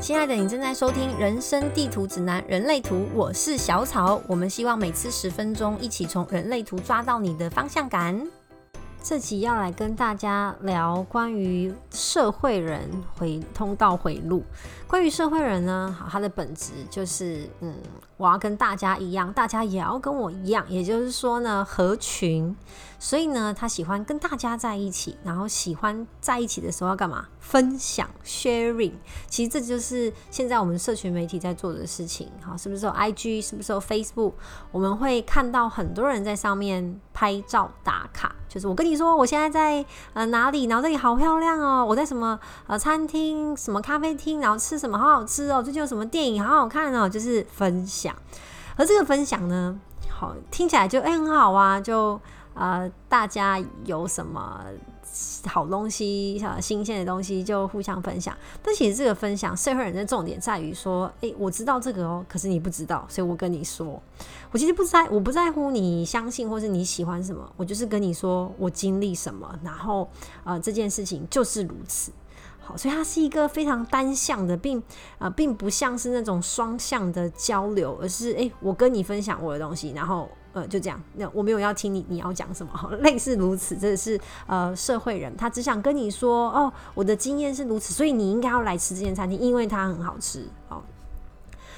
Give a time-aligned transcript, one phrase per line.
[0.00, 4.18] 亲爱的，你正在收听《人生地图指南：人类图》，我是小草。
[4.26, 8.26] 我们希望每次十分钟，一起从人类图抓到你的方向感。
[9.02, 12.80] 这期要来跟大家聊关于社会人
[13.14, 14.42] 回通道回路。
[14.90, 17.72] 关于社会人呢，好，他的本质就是，嗯，
[18.16, 22.56] 我要跟大家一样，大家也要跟我一样，也就是说呢，合群。
[22.98, 27.24] 所以呢，他喜欢跟大家在一起，然后喜欢在一起的时候要干嘛？
[27.38, 28.92] 分享 sharing。
[29.28, 33.40] 其实这就是现在我们社群媒体在做的事情，好，是不是有 IG？
[33.40, 34.32] 是不是有 Facebook？
[34.72, 39.82] 我们会看到很多人在上面拍照打卡，就是我跟你说，我现在在
[40.12, 48.16] 呃哪里，然后这里好漂亮哦，我在什么呃餐厅、什么咖啡厅，然后吃什么好好吃哦，最近有什么电影好好看哦，就是分享。
[48.76, 52.18] 而这个分享呢，好听起来就哎很好啊，就。
[52.52, 54.60] 呃，大家有什么
[55.46, 58.36] 好东西、新鲜的东西就互相分享。
[58.60, 64.02] 但其实这个分享，社会人的重点在于说：诶，我知道这个哦，可是你不知道，所以我跟你说。
[64.50, 70.10] 我其实不在，我不在乎你相信或是你喜欢什么，我就是跟你说我经历什么，然后
[70.42, 72.10] 呃，这件事情就是如此。
[72.76, 74.82] 所以它是一个非常单向的，并
[75.18, 80.28] 呃，并不像是那种双向的交流，而是诶，我跟你分享我的东西，然后。
[80.52, 81.00] 呃，就这样。
[81.14, 83.76] 那我没有要听你你要讲什么，类似如此。
[83.76, 90.44] 这是呃社会人，他只想跟你说，哦，我的经验是如此，所以你应该要来吃这间餐厅，因为它很好吃。
[90.68, 90.82] 好，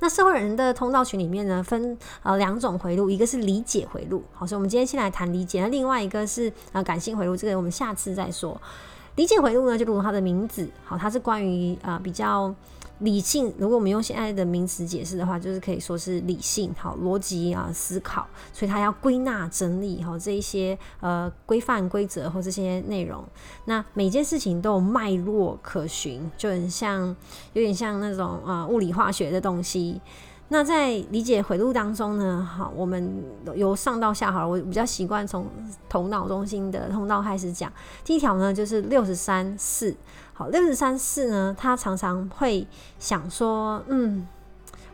[0.00, 5.60] 那社会人的通道群里面呢，分呃两种回路，一个是理解回路，好，所以我们今天先来谈理解。
[5.60, 8.58] 那另外一个是呃感性回路，这个我们下次再说。
[9.16, 12.54] 理解回路呢，就如它的名字，好，它是关于呃比较。
[13.00, 23.22] 理性，如果我们用现在的名词解释的话，就是可以说是理性，好逻辑啊思考，所以它要归纳整理哈这一些呃规范规则或这些内容，
[23.64, 27.04] 那每件事情都有脉络可循，就很像
[27.52, 30.00] 有点像那种啊物理化学的东西。
[30.54, 33.12] 那在理解回路当中呢，好，我们
[33.56, 35.44] 由上到下好了，我比较习惯从
[35.88, 37.72] 头脑中心的通道开始讲。
[38.04, 39.96] 第一条呢，就是六十三四。
[40.32, 42.64] 好，六十三四呢，他常常会
[43.00, 44.28] 想说，嗯，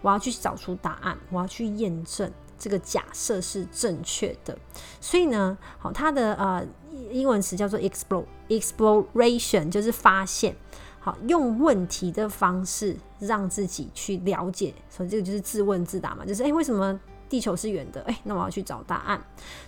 [0.00, 4.56] 我要去找出答案，我要去验证这个假设是正确的。
[4.98, 6.66] 所以呢，好，他的呃
[7.10, 10.56] 英文词叫做 explore exploration，就是发现。
[11.02, 18.02] 好，用问题的方式让自己去了解，所以这个就是自问自答嘛，就是诶，为什么地球是圆的？
[18.02, 19.18] 诶，那我要去找答案。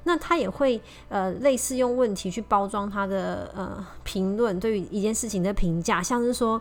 [0.04, 0.78] 那他也会
[1.09, 6.60] 呃类似用问题去包装他的呃评论，对于一件事情的评价，像是说，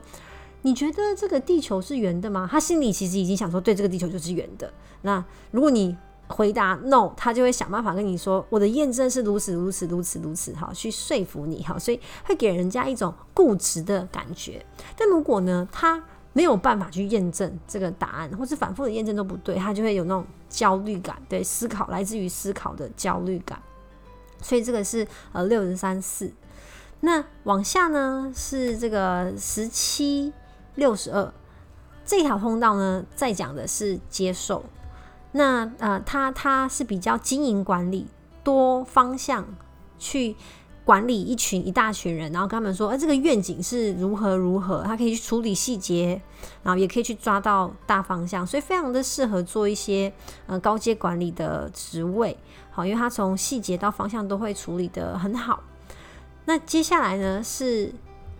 [0.61, 2.47] 你觉得这个地球是圆的吗？
[2.49, 4.71] 他心里其实已经想说，对，这个地球就是圆的。
[5.01, 5.21] 那
[5.51, 5.97] 如果你
[6.31, 14.65] 回答 no，他就会想办法跟你说我的验证是如此如此如此如此哈，去说服你哈，所以会给人家一种固执的感觉。
[14.97, 16.01] 但如果呢，他
[16.33, 23.61] 没有办法去验证这个答案，或是反复的验证都不对，他就会有那种焦虑感，对思考来自于思考的焦虑感。
[24.41, 26.31] 所以这个是呃六十三四，
[27.01, 30.33] 那往下呢是这个十七
[30.75, 31.33] 六十二
[32.05, 34.63] 这条通道呢，在讲的是接受。
[35.33, 38.07] 那呃，他他是比较经营管理
[38.43, 39.45] 多方向
[39.97, 40.35] 去
[40.83, 46.21] 管理一群一大群人，然后跟他们说，呃，这个愿景是如何如何，他可以去处理细节，
[46.63, 50.11] 然后也可以去抓到大方向，所以非常的适合做一些
[50.47, 52.35] 呃高阶管理的职位，
[52.71, 55.63] 好，因为他从细节到方向都会处理的很好。
[56.45, 57.93] 那接下来呢是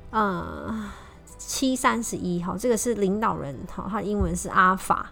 [0.10, 0.92] 呃
[1.38, 5.12] 七三十一，好，这个是领导人，好，他的英文是阿法。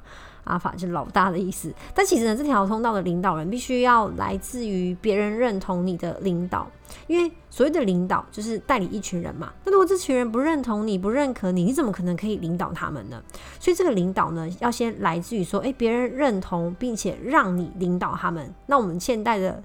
[0.50, 6.68] 阿法就是老大的意思，但其实呢，这条通道的领导人必须要来自于别人认同你的领导，
[7.08, 9.54] 因为所谓的领导就是带领一群人嘛。
[9.64, 13.22] 那如果这群人不认同你、不认可你，你怎么可能可以领导他们呢？
[13.60, 18.54] 所以这个领导呢，要先来自于说，诶，别人认同并且让你领导他们。
[18.66, 19.62] 那我们现代的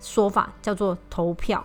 [0.00, 1.64] 说法叫做投票。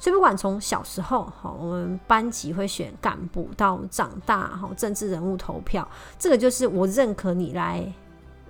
[0.00, 7.92] 所以不管从小时候哈，我们班级会选干部，到长大哈，政治人物投票，这个就是我认可你来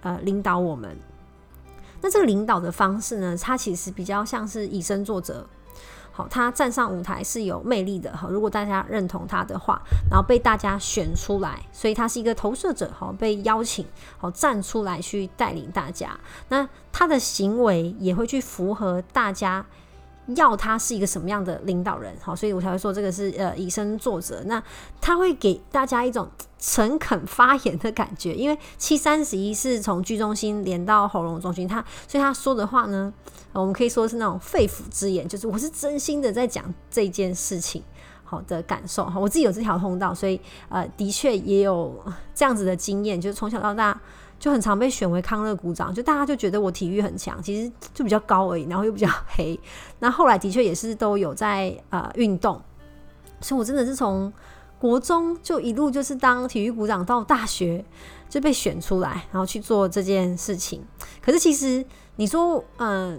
[0.03, 0.97] 呃领导我们。
[2.01, 5.47] 那这个领导的方式呢，它其实比较像是以身作则。
[6.13, 8.27] 好，他站上舞台是有魅力的哈。
[8.29, 9.81] 如果大家认同他的话，
[10.11, 13.87] 然后被大家选出来，所以他是一个投射者哈，被邀请
[14.17, 16.19] 好站出来去带领大家。
[16.49, 19.65] 那他的行为也会去符合大家。
[20.37, 24.43] 要他是一个什么样的领导人，好，所以我才会说这个是呃以身作则。
[24.45, 24.63] 那
[25.01, 26.29] 他会给大家一种
[26.59, 33.13] 诚恳发言的感觉，因为七三十一是从居中心连到喉咙中心，他所以他说的话呢，
[33.53, 37.83] 我们可以说是那种肺腑之言，就是我是真心的在讲这件事情。
[38.31, 39.19] 好的感受哈。
[39.19, 40.39] 我自己有这条通道，所以
[40.69, 41.99] 呃，的确也有
[42.35, 43.99] 这样子的经验，就是从小到大
[44.39, 49.59] 就很常被选为康乐鼓长，就大家就觉得我体育很强，其实就比较高而已，然后又比较黑。
[50.01, 52.61] 那后来的确也是都有在呃运动，
[53.41, 54.33] 所以我真的是从
[54.79, 57.85] 国中就一路就是当体育鼓长到大学。
[58.29, 60.85] 就被选出来，然后去做这件事情。
[61.23, 61.83] 可是其实
[62.17, 63.19] 你说，嗯。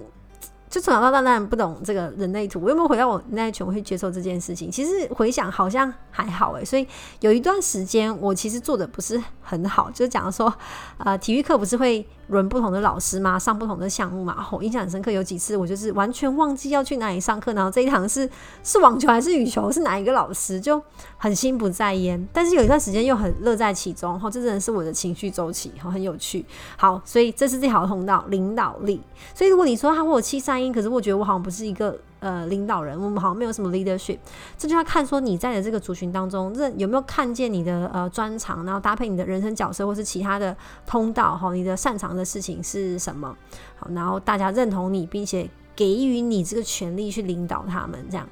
[0.69, 4.69] 就从小到大当然不懂这个人类图，我有没有回到我那一群会接受这件事情？
[4.69, 6.63] 其实回想好像还好诶。
[6.63, 6.88] 所以
[7.21, 10.54] 有一段时间我其实做的不是很好，就是讲说，
[11.00, 13.38] 呃，体育课不是会轮不同的老师嘛？
[13.38, 14.48] 上不同的项目嘛。
[14.52, 18.30] 我印象很深刻，有几次我就是完全忘记要去哪里上课，然后这一堂是
[18.64, 20.81] 是网球还是羽球，是哪一个老师，就
[21.18, 22.26] 很心不在焉。
[22.31, 26.46] 但是有一段时间又很乐在其中，哈，这真的是我的情绪周期，哈，很有趣。
[26.78, 29.02] 好，所以这是最好的通道，领导力。
[29.36, 30.70] 所以如果你说他我有七三一。
[30.70, 34.18] 可是我觉得我好像不是一个呃领导人，我们好像没有什么 leadership，
[34.57, 40.56] 这就要看说你在的这个族群当中，认有没有看见你的呃专长，然后搭配你的人生角色或是其他的
[40.86, 43.36] 通道哈，你的擅长的事情是什么？
[43.77, 48.27] 好，然后大家认同你，并且给予你这个权利去领导他们，这样。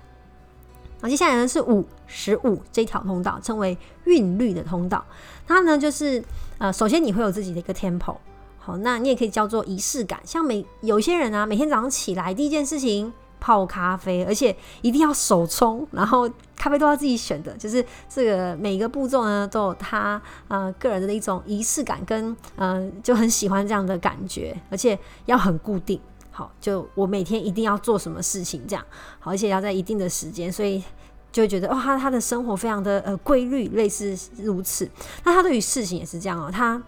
[1.01, 5.05] 好，接下来呢是五十五这条通道，称为韵律的通道。
[5.45, 6.23] 它呢就是
[6.57, 8.15] 呃，首先你会有自己的一个 tempo。
[8.57, 10.19] 好，那你也可以叫做仪式感。
[10.25, 13.13] 像每有些人啊，每天早上起来第一件事情
[13.47, 25.97] 泡咖啡，而且一定要手冲，然后咖啡都要自己选的，就是这个每个步骤呢都有他呃个人的一种仪式感，跟嗯就很喜欢这样的感觉，而且要很固定。
[26.29, 28.85] 好，就我每天一定要做什么事情这样，
[29.17, 30.83] 好，而且要在一定的时间，所以
[31.31, 34.89] 就会觉得哇，他他的生活非常的呃规律，类似如此。
[35.23, 36.83] 那他对于事情也是这样哦，他。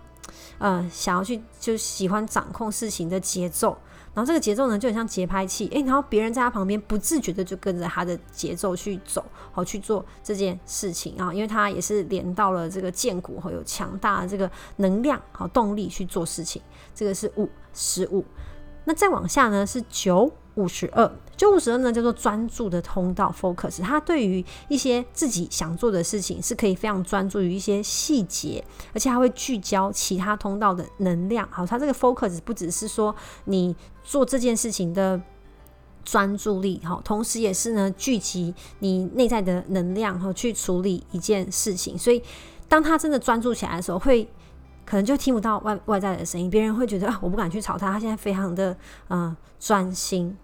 [0.60, 3.78] 呃，想要去就喜欢掌控事情的节奏，
[4.14, 16.62] 然后这个节奏呢就很像节拍器，诶，然后别人在他旁边不自觉的就跟着他的节奏去走，好去做这件事情啊，因为他也是连到了这个剑骨和有强大的这个能量好动力去做事情，
[16.94, 18.26] 这个是五十五，
[18.86, 20.32] 那再往下呢是九。
[20.56, 21.10] 五十二，
[21.40, 23.82] 九五十二呢，叫做专注的通道 focus。
[23.82, 28.62] 它对于一些自己想做的事情，是可以非常专注于一些细节，
[28.94, 31.48] 而且还会聚焦其他通道的能量。
[31.50, 33.16] 好，它这个 focus 不只是说
[33.46, 35.22] 你做这件事情的
[36.04, 41.98] 专注力，好，同时也是呢聚集你内在的能量，哈，去处理一件事情。
[41.98, 42.22] 所以，
[42.68, 44.28] 当他真的专注起来的时候，会
[44.86, 48.76] 可能就听不到外外在的声音，别人会觉得啊，我不敢去吵他，他现在非常的
[49.08, 50.36] 嗯专心。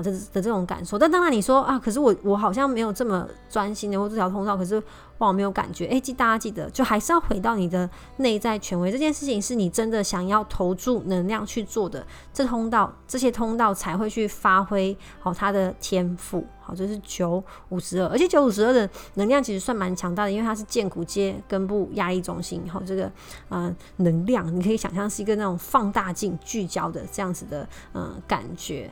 [0.00, 4.82] 好的这种感受，但当然你说啊，可是我我好像没有这么专心的，或这条通道，可是
[5.18, 5.86] 哇我没有感觉。
[5.88, 16.42] 哎，记大家记得，就还是要回到你的内在权威，这件事情是你真的想要投注能量去做的，这通道这些通道才会去发挥好它的天赋。
[16.62, 22.62] 好，这是九五十二，而且九五十二的能量其实算蛮强大的，因为它是剑骨接根部压力中心。
[22.70, 23.10] 好，这个
[23.50, 28.90] 嗯能量，你可以想象是一个那种放大镜聚焦的这样子的嗯感觉。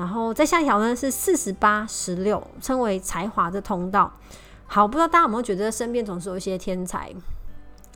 [0.00, 4.10] 然后再下一条呢是四十八十六，称为才华的通道。
[4.66, 7.12] 好，不知道大家有没有觉得身边总是有一些天才，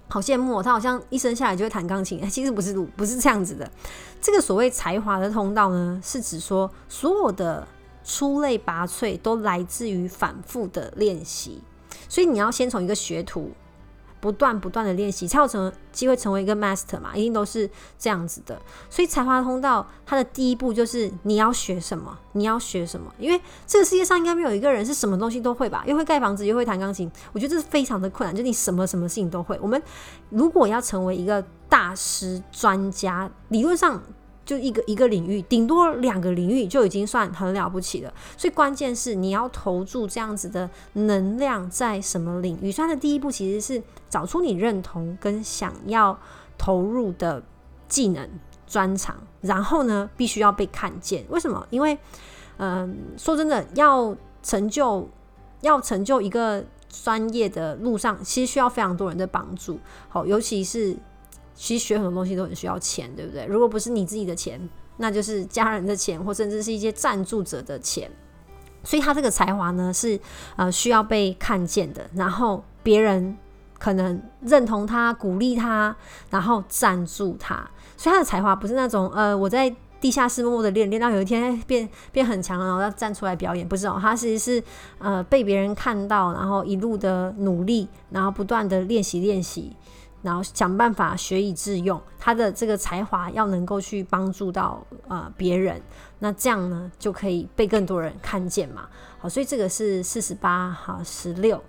[0.07, 0.63] 好羡慕哦。
[0.63, 3.71] 他好像一生下来就会弹钢琴， 其实不是，不是这样子的。
[4.21, 7.67] 这个所谓才华的通道呢，是指说所有的
[8.05, 11.63] 出类拔萃都来自于反复的练习，
[12.07, 13.51] 所以你要先从一个学徒。
[14.25, 18.59] 不断不断的练习，才有成机会成为一个 master 嘛，一定都是这样子的。
[18.89, 23.13] 所以才华通道，它的第一步就是你要学什么，你要学什么。
[23.19, 27.13] 因为这个世界上应该没有一个人是什么东西都会吧，又会盖房子，又会弹钢琴。
[27.35, 29.59] 我觉得这是非常的困难，就你什么什么事情都会。
[29.61, 29.83] 我们
[30.31, 34.03] 如果要成为一个大师专家，理论上。
[34.45, 38.13] 就一个一个领域，顶多两个领域就已经算很了不起了。
[38.37, 42.71] 所以关键是你要投注这样子的能量在什么领域。
[42.71, 46.19] 所以的第一步其实是找出你认同跟想要
[46.59, 47.43] 投入的
[47.89, 48.29] 技能
[48.67, 51.25] 专长，然后呢，必须要被看见。
[51.31, 51.67] 为什么？
[51.71, 51.99] 因为，
[52.59, 55.09] 嗯，说真的，要成就
[55.63, 59.79] 要成就一个专业的路上，其实需要非常多人的帮助。
[60.11, 60.97] 好，尤其是。
[61.55, 63.47] 其实学很多东西都很需要钱，对不对？
[63.47, 64.61] 如果不是你自己的钱，
[64.97, 68.11] 那就是家人的钱，或甚至是一些赞助者的钱。
[68.83, 70.21] 所以他这个才华呢，是
[70.57, 73.37] 呃需要被看见的，然后别人
[73.79, 75.97] 可能认同他、鼓励他，
[76.29, 77.71] 然后赞助他。
[77.97, 83.97] 所以他的才华不是那种呃我在地下室默默的练，练到有一天变变很强，然后要站出来表演，不是哦。
[83.99, 84.63] 他其实是
[84.99, 89.75] 呃被别人看到，然后一路的努力，然后不断的练习练习。
[90.25, 95.81] 然后想办法学以致用，他的这个才华要能够去帮助到呃别人，
[96.21, 98.89] 那这样呢就可以被更多人看见嘛。
[99.19, 101.63] 好，所以这个是四十八好十六。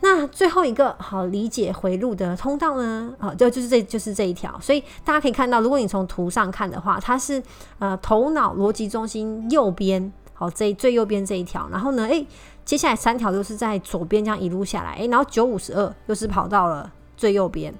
[0.00, 3.12] 那最后一个好理解回路的通道呢？
[3.18, 4.56] 啊，就就是这就是这一条。
[4.60, 7.42] 所以大家可以看到，如果你从图上看的话，它是
[7.80, 11.68] 呃头脑逻辑中心右边，好这最右边这一条。
[11.72, 12.24] 然后呢，诶，
[12.64, 17.72] 接下来三条都是在左边这样一路下来，诶，然后九五十二又是跑到了最右边，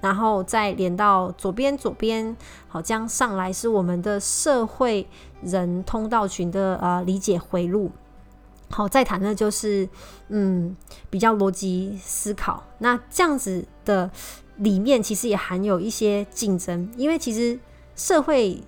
[0.00, 2.36] 然后再连到左边左边，
[2.68, 5.06] 好这样上来是我们的社会
[5.42, 7.90] 人通道群的呃理解回路。
[8.70, 9.88] 好，再谈的就是，
[10.28, 10.76] 嗯，
[11.08, 12.64] 比较逻辑思考。
[12.78, 14.10] 那这样子的
[14.56, 17.58] 里面，其实也含有一些竞争，因为其实
[17.94, 18.60] 社会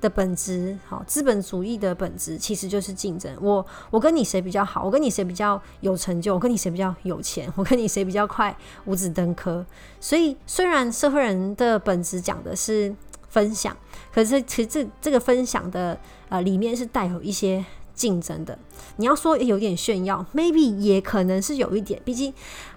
[0.00, 3.34] 的本质，好，资本主义的本质其实就是竞争。
[3.40, 4.84] 我我跟你谁比较好？
[4.84, 6.34] 我跟你谁比较有成就？
[6.34, 7.52] 我跟你谁比较有钱？
[7.56, 9.64] 我跟你谁比较快五子登科？
[10.00, 12.94] 所以，虽然社会人的本质讲的是
[13.28, 13.76] 分享，
[14.12, 17.64] 可是其实这这个分享的呃里面是带有一些。
[17.98, 18.56] 竞争的，
[18.98, 22.00] 你要说有点炫耀，maybe 也可能是有一点。
[22.04, 22.32] 毕竟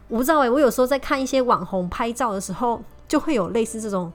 [0.08, 4.12] 我不知道哎，我有时候在看一些网红拍照的时候，就会有类似这种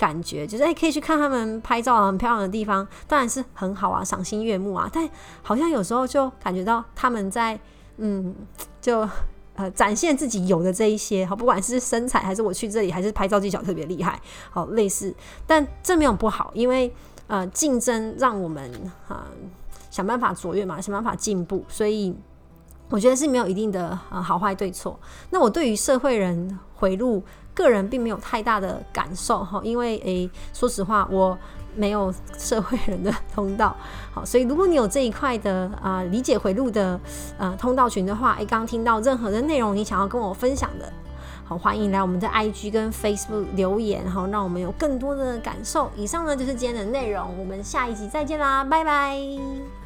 [0.00, 4.88] 感觉，就是哎，可以去看他们拍照很漂亮的地方，当然是很好啊，赏心悦目啊。
[4.90, 5.06] 但
[5.42, 7.60] 好像有时候就感觉到他们在
[7.98, 8.34] 嗯，
[8.80, 9.06] 就
[9.56, 14.18] 呃展现自己有的这一些，好，不管是身材还是我去这里，还是拍照技巧特别厉害，
[14.50, 15.14] 好类似。
[15.46, 16.90] 但这没有不好，因为
[17.26, 18.72] 呃竞争让我们
[19.06, 19.26] 啊。
[19.90, 22.14] 想办法卓越嘛，想办法进步，所以
[22.90, 24.96] 我觉得是没有一定的呃好坏对错。
[25.30, 27.22] 那我对于社会人回路，
[27.54, 31.38] 个人并没有太大的感受哈，因为诶，说实话我
[31.76, 33.76] 没有社会人的通道，
[34.12, 36.98] 好，所以如果你有这一块的啊理解回路的
[37.38, 40.92] 呃通道群的话，诶，刚听到任何的内容你想要跟我分享的，
[41.44, 45.90] 好，欢迎来我们的 IG 跟 Facebook 留言，好，让我们有更多的感受。
[45.94, 49.79] 以上呢就是今天的内容，我们下一集再见啦，拜拜。